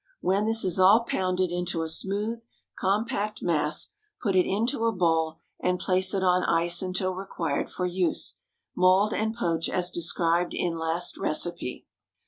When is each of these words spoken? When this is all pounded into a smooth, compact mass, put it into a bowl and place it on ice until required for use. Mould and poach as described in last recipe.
When 0.19 0.45
this 0.45 0.63
is 0.65 0.79
all 0.79 1.01
pounded 1.03 1.51
into 1.51 1.83
a 1.83 1.87
smooth, 1.87 2.43
compact 2.75 3.43
mass, 3.43 3.89
put 4.19 4.35
it 4.35 4.47
into 4.49 4.85
a 4.85 4.91
bowl 4.91 5.37
and 5.59 5.77
place 5.79 6.15
it 6.15 6.23
on 6.23 6.41
ice 6.43 6.81
until 6.81 7.13
required 7.13 7.69
for 7.69 7.85
use. 7.85 8.39
Mould 8.75 9.13
and 9.13 9.35
poach 9.35 9.69
as 9.69 9.91
described 9.91 10.55
in 10.55 10.75
last 10.75 11.17
recipe. 11.19 11.85